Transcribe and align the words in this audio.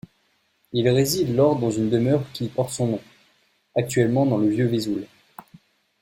Il 0.73 0.89
réside 0.89 1.35
lors 1.35 1.59
dans 1.59 1.69
une 1.69 1.91
demeure 1.91 2.23
qui 2.31 2.47
porte 2.47 2.71
son 2.71 2.87
nom, 2.87 3.01
actuellement 3.75 4.25
dans 4.25 4.37
le 4.39 4.47
Vieux-Vesoul. 4.49 5.05